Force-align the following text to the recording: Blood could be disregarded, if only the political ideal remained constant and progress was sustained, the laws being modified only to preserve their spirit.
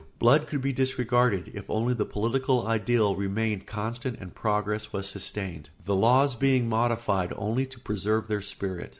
Blood 0.17 0.47
could 0.47 0.61
be 0.63 0.73
disregarded, 0.73 1.51
if 1.53 1.69
only 1.69 1.93
the 1.93 2.07
political 2.07 2.65
ideal 2.65 3.15
remained 3.15 3.67
constant 3.67 4.17
and 4.19 4.33
progress 4.33 4.91
was 4.91 5.07
sustained, 5.07 5.69
the 5.85 5.93
laws 5.93 6.35
being 6.35 6.67
modified 6.67 7.31
only 7.37 7.67
to 7.67 7.79
preserve 7.79 8.27
their 8.27 8.41
spirit. 8.41 8.89